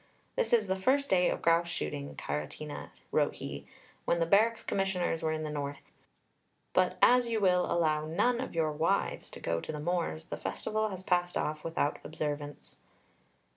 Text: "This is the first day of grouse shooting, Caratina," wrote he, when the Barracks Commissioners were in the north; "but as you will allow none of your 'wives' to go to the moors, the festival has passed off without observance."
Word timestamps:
"This 0.35 0.51
is 0.51 0.65
the 0.65 0.75
first 0.75 1.09
day 1.09 1.29
of 1.29 1.43
grouse 1.43 1.67
shooting, 1.67 2.15
Caratina," 2.15 2.89
wrote 3.11 3.35
he, 3.35 3.67
when 4.03 4.19
the 4.19 4.25
Barracks 4.25 4.63
Commissioners 4.63 5.21
were 5.21 5.31
in 5.31 5.43
the 5.43 5.51
north; 5.51 5.83
"but 6.73 6.97
as 7.03 7.27
you 7.27 7.39
will 7.39 7.71
allow 7.71 8.07
none 8.07 8.41
of 8.41 8.55
your 8.55 8.71
'wives' 8.71 9.29
to 9.29 9.39
go 9.39 9.61
to 9.61 9.71
the 9.71 9.79
moors, 9.79 10.29
the 10.29 10.37
festival 10.37 10.89
has 10.89 11.03
passed 11.03 11.37
off 11.37 11.63
without 11.63 11.99
observance." 12.03 12.79